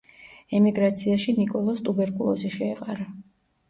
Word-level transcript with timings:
ემიგრაციაში, 0.59 1.37
ნიკოლოზს 1.43 1.87
ტუბერკულოზი 1.91 2.55
შეეყარა. 2.59 3.13